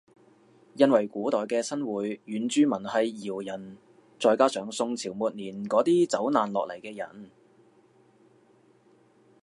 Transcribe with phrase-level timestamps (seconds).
[0.73, 3.77] 因為古代嘅新會原住民係瑤人
[4.19, 7.29] 再加上宋朝末年嗰啲走難落嚟嘅人